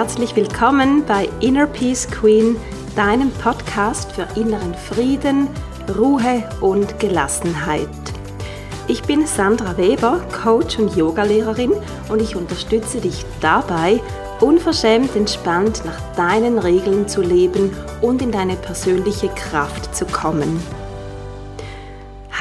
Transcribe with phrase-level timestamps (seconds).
[0.00, 2.56] herzlich willkommen bei Inner Peace Queen,
[2.96, 5.46] deinem Podcast für inneren Frieden,
[5.94, 7.86] Ruhe und Gelassenheit.
[8.88, 11.74] Ich bin Sandra Weber, Coach und Yogalehrerin
[12.08, 14.00] und ich unterstütze dich dabei,
[14.40, 20.62] unverschämt entspannt nach deinen Regeln zu leben und in deine persönliche Kraft zu kommen.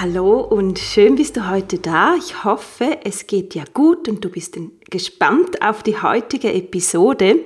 [0.02, 2.16] Hallo und schön bist du heute da.
[2.16, 4.58] Ich hoffe, es geht dir gut und du bist
[4.90, 7.40] gespannt auf die heutige Episode.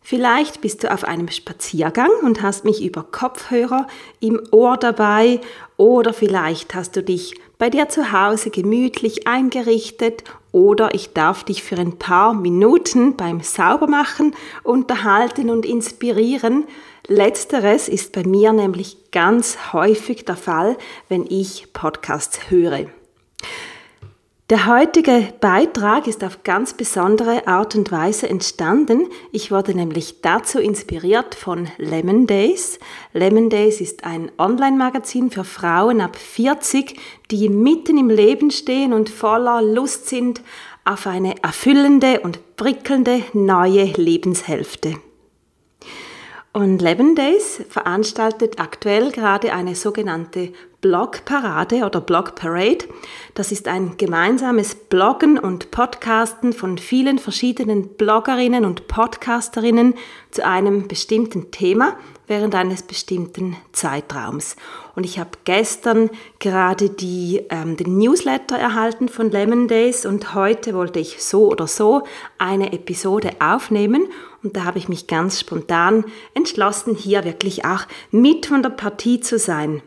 [0.00, 3.86] Vielleicht bist du auf einem Spaziergang und hast mich über Kopfhörer
[4.18, 5.40] im Ohr dabei
[5.76, 11.62] oder vielleicht hast du dich bei dir zu Hause gemütlich eingerichtet oder ich darf dich
[11.62, 16.64] für ein paar Minuten beim Saubermachen unterhalten und inspirieren.
[17.10, 20.76] Letzteres ist bei mir nämlich ganz häufig der Fall,
[21.08, 22.84] wenn ich Podcasts höre.
[24.50, 29.08] Der heutige Beitrag ist auf ganz besondere Art und Weise entstanden.
[29.32, 32.78] Ich wurde nämlich dazu inspiriert von Lemon Days.
[33.14, 36.98] Lemon Days ist ein Online-Magazin für Frauen ab 40,
[37.30, 40.42] die mitten im Leben stehen und voller Lust sind
[40.84, 44.96] auf eine erfüllende und prickelnde neue Lebenshälfte.
[46.58, 52.84] Und Lemon Days veranstaltet aktuell gerade eine sogenannte Blogparade oder Blog Parade.
[53.34, 59.94] Das ist ein gemeinsames Bloggen und Podcasten von vielen verschiedenen Bloggerinnen und Podcasterinnen
[60.30, 61.96] zu einem bestimmten Thema
[62.28, 64.54] während eines bestimmten Zeitraums.
[64.94, 70.74] Und ich habe gestern gerade die, ähm, den Newsletter erhalten von Lemon Days und heute
[70.74, 72.04] wollte ich so oder so
[72.36, 74.06] eine Episode aufnehmen
[74.44, 76.04] und da habe ich mich ganz spontan
[76.34, 79.82] entschlossen, hier wirklich auch mit von der Partie zu sein.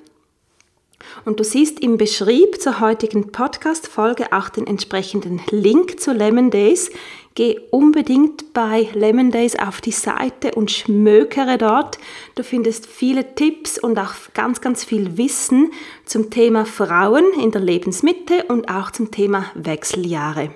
[1.26, 6.92] Und du siehst im Beschrieb zur heutigen Podcast-Folge auch den entsprechenden Link zu Lemon Days.
[7.34, 11.98] Geh unbedingt bei Lemon Days auf die Seite und schmökere dort.
[12.36, 15.72] Du findest viele Tipps und auch ganz, ganz viel Wissen
[16.06, 20.52] zum Thema Frauen in der Lebensmitte und auch zum Thema Wechseljahre.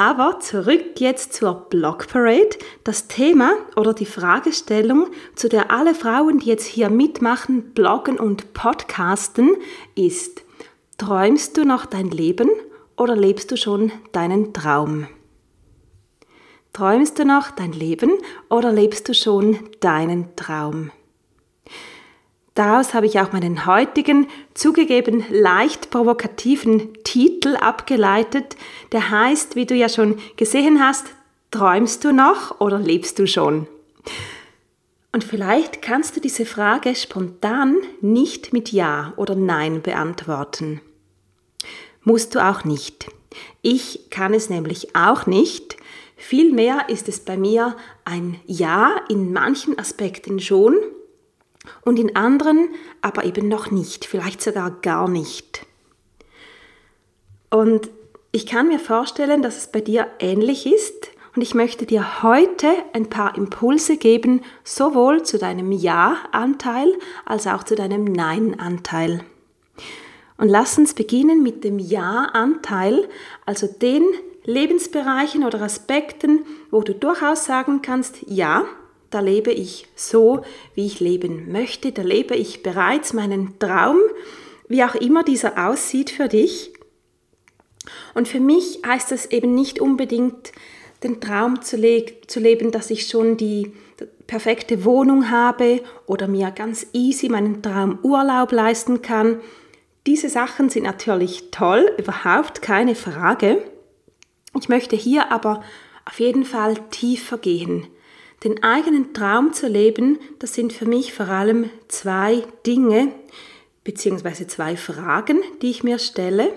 [0.00, 2.56] Aber zurück jetzt zur Blog Parade.
[2.84, 8.54] Das Thema oder die Fragestellung, zu der alle Frauen, die jetzt hier mitmachen, bloggen und
[8.54, 9.56] podcasten,
[9.94, 10.40] ist,
[10.96, 12.48] träumst du noch dein Leben
[12.96, 15.06] oder lebst du schon deinen Traum?
[16.72, 18.12] Träumst du noch dein Leben
[18.48, 20.92] oder lebst du schon deinen Traum?
[22.54, 28.56] Daraus habe ich auch meinen heutigen, zugegeben leicht provokativen Titel abgeleitet,
[28.92, 31.06] der heißt, wie du ja schon gesehen hast,
[31.50, 33.66] träumst du noch oder lebst du schon?
[35.12, 40.80] Und vielleicht kannst du diese Frage spontan nicht mit Ja oder Nein beantworten.
[42.04, 43.08] Musst du auch nicht.
[43.60, 45.76] Ich kann es nämlich auch nicht,
[46.22, 50.76] Vielmehr ist es bei mir ein Ja in manchen Aspekten schon
[51.80, 52.68] und in anderen
[53.00, 55.66] aber eben noch nicht, vielleicht sogar gar nicht.
[57.50, 57.90] Und
[58.32, 62.68] ich kann mir vorstellen, dass es bei dir ähnlich ist und ich möchte dir heute
[62.92, 66.92] ein paar Impulse geben, sowohl zu deinem Ja-Anteil
[67.24, 69.24] als auch zu deinem Nein-Anteil.
[70.36, 73.08] Und lass uns beginnen mit dem Ja-Anteil,
[73.46, 74.04] also den
[74.44, 78.64] Lebensbereichen oder Aspekten, wo du durchaus sagen kannst, ja,
[79.10, 80.42] da lebe ich so,
[80.74, 83.98] wie ich leben möchte, da lebe ich bereits meinen Traum,
[84.68, 86.72] wie auch immer dieser aussieht für dich.
[88.14, 90.52] Und für mich heißt das eben nicht unbedingt,
[91.02, 93.72] den Traum zu, le zu leben, dass ich schon die
[94.26, 99.40] perfekte Wohnung habe oder mir ganz easy meinen Traumurlaub leisten kann.
[100.06, 103.62] Diese Sachen sind natürlich toll, überhaupt keine Frage.
[104.58, 105.62] Ich möchte hier aber
[106.04, 107.86] auf jeden Fall tiefer gehen.
[108.44, 113.12] Den eigenen Traum zu leben, das sind für mich vor allem zwei Dinge
[113.84, 116.52] beziehungsweise zwei Fragen, die ich mir stelle.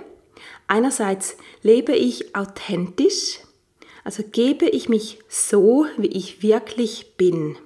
[0.68, 3.40] Einerseits lebe ich authentisch,
[4.04, 7.58] also gebe ich mich so, wie ich wirklich bin.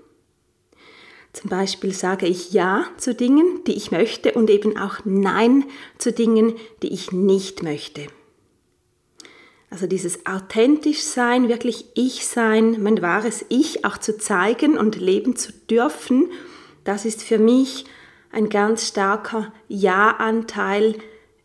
[1.34, 5.66] Zum Beispiel sage ich Ja zu Dingen, die ich möchte und eben auch Nein
[5.98, 8.08] zu Dingen, die ich nicht möchte.
[9.70, 15.36] Also dieses authentisch sein, wirklich ich sein, mein wahres Ich auch zu zeigen und leben
[15.36, 16.32] zu dürfen,
[16.84, 17.86] das ist für mich
[18.32, 20.96] ein ganz starker Ja-Anteil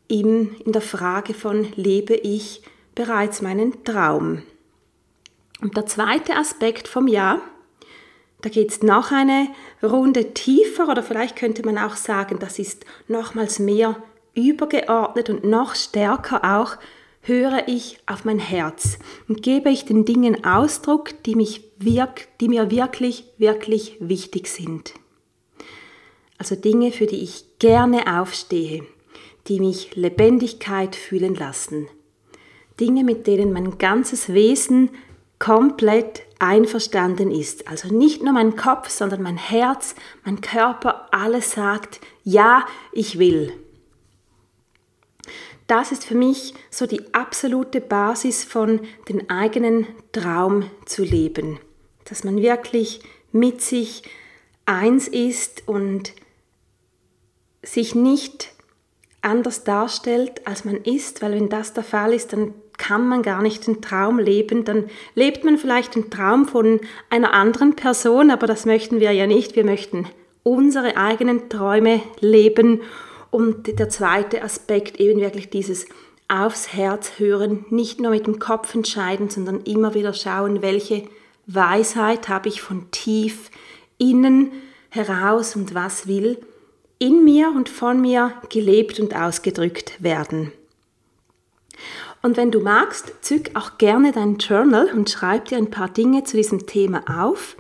[0.08, 2.62] in, in der Frage von lebe ich
[2.94, 4.42] bereits meinen Traum.
[5.60, 7.40] Und der zweite Aspekt vom Ja,
[8.42, 9.48] da geht es noch eine
[9.82, 13.96] Runde tiefer oder vielleicht könnte man auch sagen, das ist nochmals mehr
[14.34, 16.76] übergeordnet und noch stärker auch
[17.20, 22.48] höre ich auf mein Herz und gebe ich den Dingen Ausdruck, die mich wirk die
[22.48, 24.94] mir wirklich, wirklich wichtig sind.
[26.38, 28.84] Also Dinge, für die ich gerne aufstehe,
[29.48, 31.88] die mich Lebendigkeit fühlen lassen.
[32.80, 34.90] Dinge, mit denen mein ganzes Wesen
[35.38, 37.68] komplett einverstanden ist.
[37.68, 39.94] Also nicht nur mein Kopf, sondern mein Herz,
[40.24, 43.52] mein Körper, alles sagt, ja, ich will.
[45.66, 51.58] Das ist für mich so die absolute Basis von den eigenen Traum zu leben.
[52.04, 53.00] Dass man wirklich
[53.32, 54.02] mit sich
[54.66, 56.12] eins ist und
[57.62, 58.51] sich nicht
[59.22, 63.42] anders darstellt, als man ist, weil wenn das der Fall ist, dann kann man gar
[63.42, 66.80] nicht den Traum leben, dann lebt man vielleicht den Traum von
[67.10, 69.54] einer anderen Person, aber das möchten wir ja nicht.
[69.54, 70.06] Wir möchten
[70.42, 72.82] unsere eigenen Träume leben.
[73.30, 75.86] Und der zweite Aspekt eben wirklich dieses
[76.28, 81.04] aufs Herz hören, nicht nur mit dem Kopf entscheiden, sondern immer wieder schauen, welche
[81.46, 83.50] Weisheit habe ich von tief
[83.98, 84.50] innen
[84.90, 86.38] heraus und was will
[87.02, 90.52] in mir und von mir gelebt und ausgedrückt werden.
[92.22, 96.22] Und wenn du magst, zück auch gerne dein Journal und schreib dir ein paar Dinge
[96.22, 97.56] zu diesem Thema auf.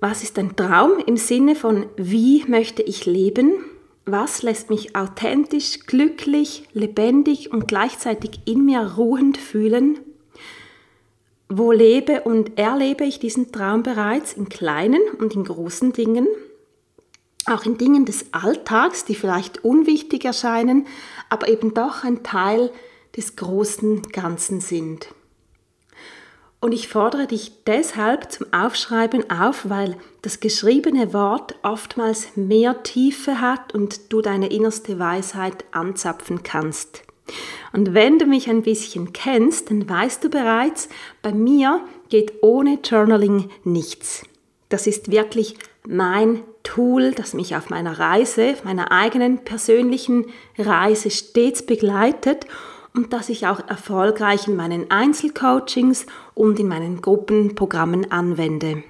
[0.00, 3.52] Was ist dein Traum im Sinne von, wie möchte ich leben?
[4.06, 9.98] Was lässt mich authentisch, glücklich, lebendig und gleichzeitig in mir ruhend fühlen?
[11.50, 16.26] Wo lebe und erlebe ich diesen Traum bereits in kleinen und in großen Dingen?
[17.46, 20.86] Auch in Dingen des Alltags, die vielleicht unwichtig erscheinen,
[21.28, 22.70] aber eben doch ein Teil
[23.16, 25.08] des großen Ganzen sind.
[26.60, 33.42] Und ich fordere dich deshalb zum Aufschreiben auf, weil das geschriebene Wort oftmals mehr Tiefe
[33.42, 37.02] hat und du deine innerste Weisheit anzapfen kannst.
[37.74, 40.88] Und wenn du mich ein bisschen kennst, dann weißt du bereits,
[41.20, 44.22] bei mir geht ohne Journaling nichts.
[44.70, 45.56] Das ist wirklich
[45.86, 50.26] mein Tool, das mich auf meiner Reise, meiner eigenen persönlichen
[50.58, 52.46] Reise stets begleitet
[52.94, 58.82] und das ich auch erfolgreich in meinen Einzelcoachings und in meinen Gruppenprogrammen anwende.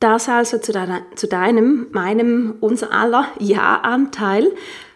[0.00, 4.52] Das also zu, deiner, zu deinem, meinem, unser aller Ja-Anteil.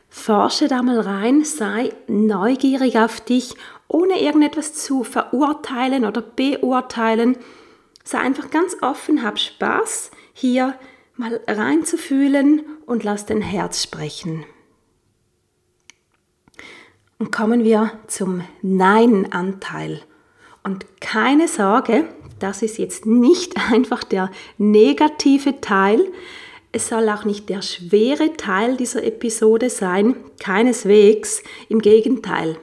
[0.09, 3.55] Forsche da mal rein, sei neugierig auf dich,
[3.87, 7.37] ohne irgendetwas zu verurteilen oder beurteilen.
[8.03, 10.79] Sei einfach ganz offen, hab Spaß, hier
[11.17, 14.45] mal reinzufühlen und lass dein Herz sprechen.
[17.19, 20.03] Und kommen wir zum Nein-Anteil.
[20.63, 22.05] Und keine Sorge,
[22.39, 26.07] das ist jetzt nicht einfach der negative Teil.
[26.71, 32.59] Es soll auch nicht der schwere Teil dieser Episode sein, keineswegs, im Gegenteil.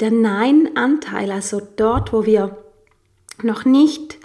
[0.00, 2.56] Der Nein-Anteil, also dort, wo wir
[3.42, 4.18] noch nicht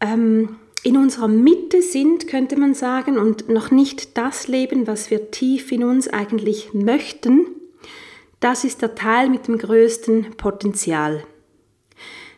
[0.00, 5.32] ähm, in unserer Mitte sind, könnte man sagen, und noch nicht das leben, was wir
[5.32, 7.44] tief in uns eigentlich möchten,
[8.38, 11.24] das ist der Teil mit dem größten Potenzial.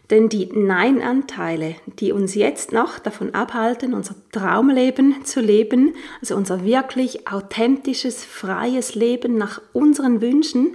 [0.08, 6.64] Denn die Nein-Anteile, die uns jetzt noch davon abhalten, unser Traumleben zu leben, also unser
[6.64, 10.74] wirklich authentisches, freies Leben nach unseren Wünschen,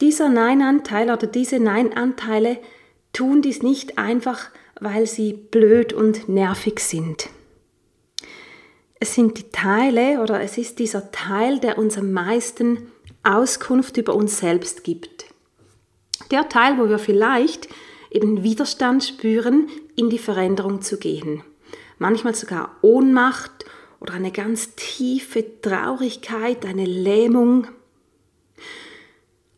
[0.00, 2.58] dieser Nein-Anteil oder diese Nein-Anteile
[3.12, 4.50] tun dies nicht einfach,
[4.84, 7.30] weil sie blöd und nervig sind.
[9.00, 14.14] Es sind die Teile oder es ist dieser Teil, der uns am meisten Auskunft über
[14.14, 15.24] uns selbst gibt.
[16.30, 17.68] Der Teil, wo wir vielleicht
[18.10, 21.42] eben Widerstand spüren, in die Veränderung zu gehen.
[21.98, 23.64] Manchmal sogar Ohnmacht
[24.00, 27.66] oder eine ganz tiefe Traurigkeit, eine Lähmung.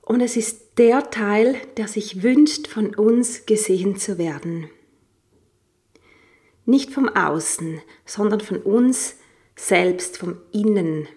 [0.03, 4.71] Und es ist der Teil, der sich wünscht, von uns gesehen zu werden.
[6.67, 9.17] Nicht vom Außen, sondern von uns
[9.55, 11.09] selbst, vom Innen.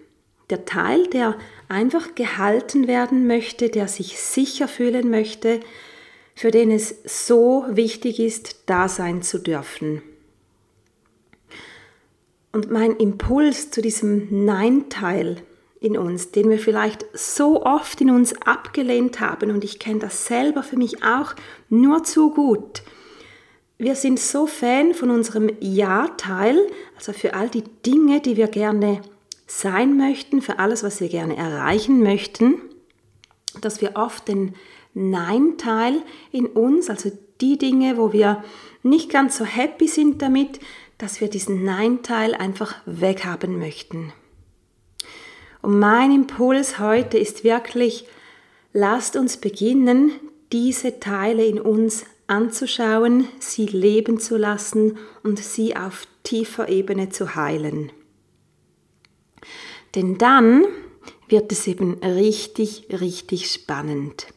[0.48, 1.36] Der Teil, der
[1.68, 5.60] einfach gehalten werden möchte, der sich sicher fühlen möchte,
[6.34, 10.02] für den es so wichtig ist, da sein zu dürfen.
[12.52, 15.42] Und mein Impuls zu diesem Nein-Teil
[15.80, 19.50] in uns, den wir vielleicht so oft in uns abgelehnt haben.
[19.50, 21.34] Und ich kenne das selber für mich auch
[21.68, 22.82] nur zu gut.
[23.80, 26.58] Wir sind so Fan von unserem Ja-Teil,
[26.96, 29.00] also für all die Dinge, die wir gerne
[29.46, 32.60] sein möchten, für alles, was wir gerne erreichen möchten,
[33.62, 34.54] dass wir oft den
[34.92, 37.10] Nein-Teil in uns, also
[37.40, 38.44] die Dinge, wo wir
[38.82, 40.60] nicht ganz so happy sind damit,
[40.98, 44.12] dass wir diesen Nein-Teil einfach weghaben möchten.
[45.62, 48.06] Und mein Impuls heute ist wirklich,
[48.74, 50.12] lasst uns beginnen,
[50.52, 57.34] diese Teile in uns anzuschauen, sie leben zu lassen und sie auf tiefer Ebene zu
[57.34, 57.92] heilen.
[59.94, 60.64] Denn dann
[61.28, 64.28] wird es eben richtig, richtig spannend.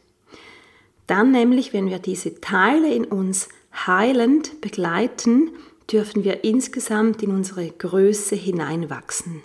[1.06, 3.48] Dann nämlich, wenn wir diese Teile in uns
[3.86, 5.50] heilend begleiten,
[5.90, 9.42] dürfen wir insgesamt in unsere Größe hineinwachsen.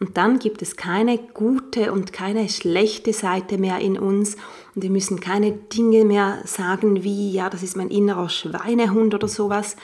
[0.00, 4.36] Und dann gibt es keine gute und keine schlechte Seite mehr in uns
[4.74, 9.26] und wir müssen keine Dinge mehr sagen wie, ja, das ist mein innerer Schweinehund oder
[9.26, 9.76] sowas.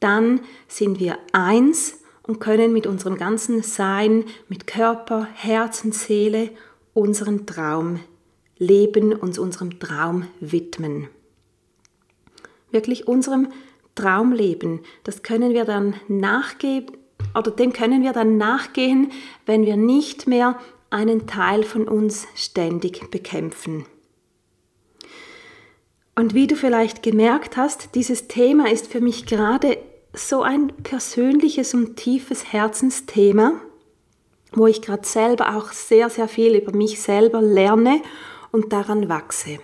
[0.00, 6.50] Dann sind wir eins und können mit unserem ganzen Sein, mit Körper, Herz und Seele
[6.94, 8.00] unseren Traum
[8.56, 11.08] leben, uns unserem Traum widmen.
[12.70, 13.48] Wirklich unserem
[13.94, 16.86] Traum leben, das können wir dann nachgehen
[17.34, 19.12] oder dem können wir dann nachgehen,
[19.46, 20.58] wenn wir nicht mehr
[20.90, 23.86] einen Teil von uns ständig bekämpfen.
[26.14, 29.78] Und wie du vielleicht gemerkt hast, dieses Thema ist für mich gerade
[30.12, 33.54] so ein persönliches und tiefes Herzensthema,
[34.52, 38.02] wo ich gerade selber auch sehr, sehr viel über mich selber lerne
[38.50, 39.58] und daran wachse.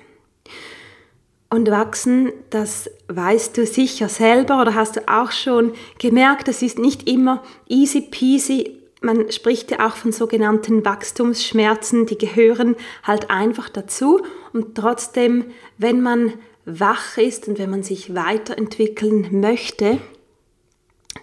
[1.50, 6.78] Und wachsen, das weißt du sicher selber oder hast du auch schon gemerkt, das ist
[6.78, 8.78] nicht immer easy peasy.
[9.00, 14.20] Man spricht ja auch von sogenannten Wachstumsschmerzen, die gehören halt einfach dazu.
[14.52, 15.46] Und trotzdem,
[15.78, 16.34] wenn man
[16.66, 19.98] wach ist und wenn man sich weiterentwickeln möchte,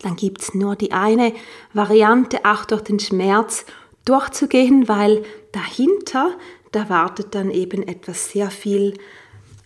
[0.01, 1.33] dann gibt es nur die eine
[1.73, 3.65] Variante, auch durch den Schmerz
[4.05, 6.31] durchzugehen, weil dahinter,
[6.71, 8.95] da wartet dann eben etwas sehr viel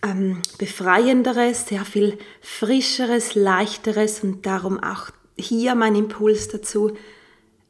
[0.02, 6.96] ähm, befreienderes, sehr viel frischeres, leichteres und darum auch hier mein Impuls dazu,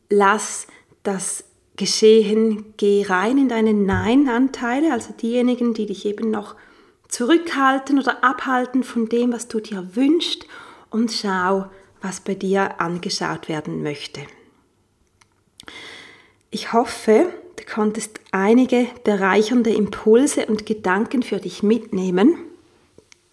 [0.08, 0.66] lass
[1.02, 1.44] das
[1.76, 6.56] geschehen, geh rein in deine Nein-Anteile, also diejenigen, die dich eben noch
[7.08, 10.46] zurückhalten oder abhalten von dem, was du dir wünschst
[10.90, 11.66] und schau,
[12.02, 14.20] was bei dir angeschaut werden möchte.
[16.50, 22.36] Ich hoffe, du konntest einige bereichernde Impulse und Gedanken für dich mitnehmen.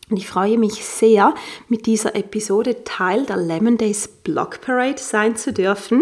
[0.10, 1.34] Und ich freue mich sehr,
[1.67, 6.01] mit dieser Episode Teil der Lemon Days Blog Parade sein zu dürfen.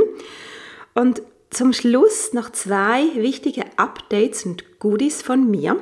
[0.93, 5.79] Und zum Schluss noch zwei wichtige Updates und Goodies von mir.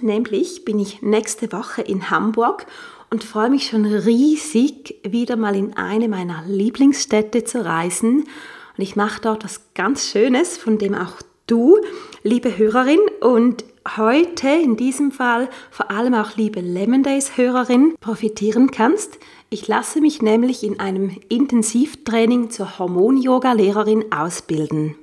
[0.00, 2.66] Nämlich bin ich nächste Woche in Hamburg
[3.10, 8.20] und freue mich schon riesig, wieder mal in eine meiner Lieblingsstädte zu reisen.
[8.20, 11.20] Und ich mache dort was ganz Schönes, von dem auch
[11.52, 11.76] du,
[12.22, 13.66] liebe Hörerin, und
[13.96, 19.18] heute in diesem Fall vor allem auch liebe Lemon Days Hörerin profitieren kannst.
[19.50, 24.96] Ich lasse mich nämlich in einem Intensivtraining zur Hormon-Yoga-Lehrerin ausbilden.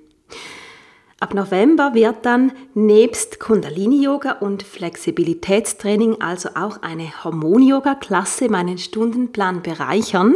[1.20, 10.36] Ab November wird dann nebst Kundalini-Yoga und Flexibilitätstraining also auch eine Hormon-Yoga-Klasse meinen Stundenplan bereichern.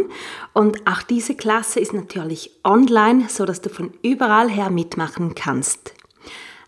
[0.53, 5.93] Und auch diese Klasse ist natürlich online, so dass du von überall her mitmachen kannst.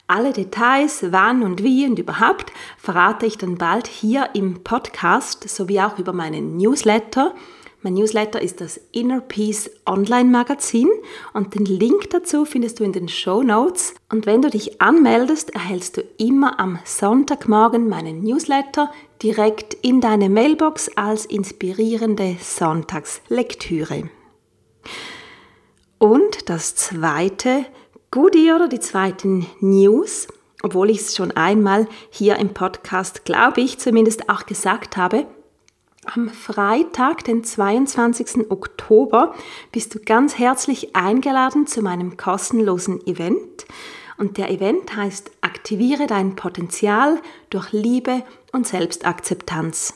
[0.08, 5.82] Alle Details, wann und wie und überhaupt verrate ich dann bald hier im Podcast sowie
[5.82, 7.34] auch über meinen Newsletter
[7.86, 10.90] mein Newsletter ist das Inner Peace Online Magazin
[11.34, 13.94] und den Link dazu findest du in den Show Notes.
[14.12, 20.32] Und wenn du dich anmeldest, erhältst du immer am Sonntagmorgen meinen Newsletter direkt in deine
[20.32, 24.10] Mailbox als inspirierende Sonntagslektüre.
[26.00, 27.68] Und das zweite
[28.12, 30.28] Goodie oder die zweiten News,
[30.64, 35.28] obwohl ich es schon einmal hier im Podcast, glaube ich, zumindest auch gesagt habe,
[36.06, 38.52] am Freitag, den 22.
[38.52, 39.34] Oktober,
[39.72, 43.66] bist du ganz herzlich eingeladen zu meinem kostenlosen Event.
[44.18, 47.20] Und der Event heißt Aktiviere dein Potenzial
[47.50, 49.96] durch Liebe und Selbstakzeptanz.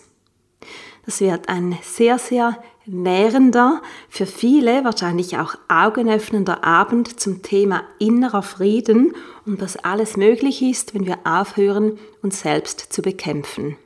[1.05, 8.43] Das wird ein sehr, sehr nährender, für viele wahrscheinlich auch augenöffnender Abend zum Thema innerer
[8.43, 9.13] Frieden
[9.45, 13.77] und dass alles möglich ist, wenn wir aufhören, uns selbst zu bekämpfen.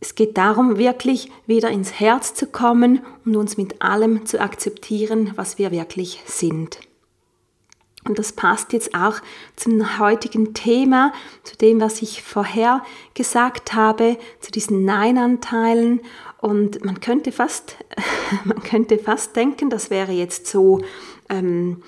[0.00, 5.32] Es geht darum, wirklich wieder ins Herz zu kommen und uns mit allem zu akzeptieren,
[5.34, 6.78] was wir wirklich sind.
[8.04, 9.16] Und das passt jetzt auch
[9.56, 12.82] zum heutigen Thema, zu dem, was ich vorher
[13.14, 16.00] gesagt habe, zu diesen Nein-Anteilen.
[16.40, 17.76] Und man könnte fast,
[18.44, 20.82] man könnte fast denken, das wäre jetzt so
[21.28, 21.82] ähm,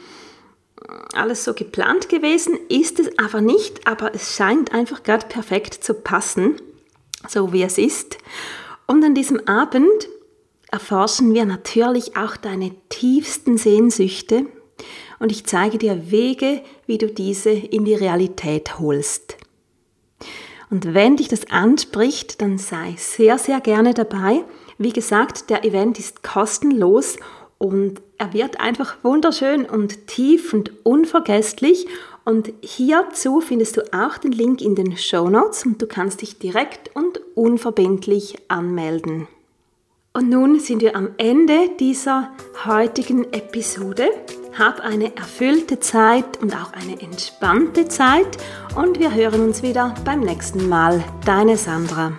[1.15, 5.95] alles so geplant gewesen, ist es aber nicht, aber es scheint einfach gerade perfekt zu
[5.95, 6.57] passen
[7.29, 8.19] so wie es ist.
[8.87, 10.09] Und an diesem Abend
[10.71, 14.47] erforschen wir natürlich auch deine tiefsten Sehnsüchte
[15.19, 19.37] und ich zeige dir Wege, wie du diese in die Realität holst.
[20.71, 24.45] Und wenn dich das anspricht, dann sei sehr, sehr gerne dabei.
[24.79, 27.17] Wie gesagt, der Event ist kostenlos
[27.59, 31.87] und er wird einfach wunderschön und tief und unvergesslich.
[32.25, 36.39] Und hierzu findest du auch den Link in den Show Notes und du kannst dich
[36.39, 39.27] direkt und unverbindlich anmelden.
[40.13, 42.33] Und nun sind wir am Ende dieser
[42.67, 44.09] heutigen Episode.
[44.59, 48.37] Hab eine erfüllte Zeit und auch eine entspannte Zeit
[48.75, 51.05] und wir hören uns wieder beim nächsten Mal.
[51.25, 52.19] Deine Sandra.